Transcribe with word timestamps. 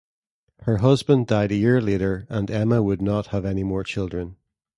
Her 0.61 0.77
husband 0.77 1.27
died 1.27 1.51
a 1.51 1.55
year 1.55 1.79
later, 1.79 2.25
and 2.27 2.49
Emma 2.49 2.81
would 2.81 3.03
not 3.03 3.27
have 3.27 3.45
any 3.45 3.61
more 3.63 3.83
children. 3.83 4.35